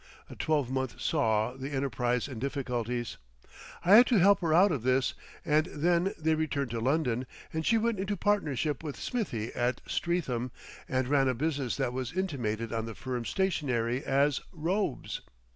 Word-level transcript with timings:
A 0.31 0.35
twelvemonth 0.35 0.99
saw 0.99 1.53
the 1.55 1.69
enterprise 1.69 2.27
in 2.27 2.39
difficulties. 2.39 3.17
I 3.85 3.97
had 3.97 4.07
to 4.07 4.17
help 4.17 4.39
her 4.39 4.51
out 4.51 4.71
of 4.71 4.81
this, 4.81 5.13
and 5.45 5.67
then 5.67 6.15
they 6.17 6.33
returned 6.33 6.71
to 6.71 6.79
London 6.79 7.27
and 7.53 7.63
she 7.63 7.77
went 7.77 7.99
into 7.99 8.17
partnership 8.17 8.83
with 8.83 8.97
Smithie 8.99 9.53
at 9.55 9.79
Streatham, 9.85 10.49
and 10.89 11.07
ran 11.07 11.27
a 11.27 11.35
business 11.35 11.75
that 11.75 11.93
was 11.93 12.13
intimated 12.17 12.73
on 12.73 12.87
the 12.87 12.95
firm's 12.95 13.29
stationery 13.29 14.03
as 14.03 14.41
"Robes." 14.51 15.21